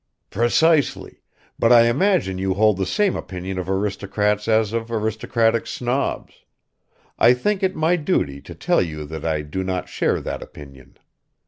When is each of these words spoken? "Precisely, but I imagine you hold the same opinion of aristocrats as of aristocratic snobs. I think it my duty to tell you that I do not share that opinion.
"Precisely, 0.31 1.21
but 1.59 1.71
I 1.71 1.85
imagine 1.85 2.39
you 2.39 2.55
hold 2.55 2.77
the 2.77 2.87
same 2.87 3.15
opinion 3.15 3.59
of 3.59 3.69
aristocrats 3.69 4.47
as 4.47 4.73
of 4.73 4.89
aristocratic 4.91 5.67
snobs. 5.67 6.43
I 7.19 7.35
think 7.35 7.61
it 7.61 7.75
my 7.75 7.97
duty 7.97 8.41
to 8.41 8.55
tell 8.55 8.81
you 8.81 9.05
that 9.05 9.23
I 9.23 9.43
do 9.43 9.63
not 9.63 9.89
share 9.89 10.19
that 10.19 10.41
opinion. 10.41 10.97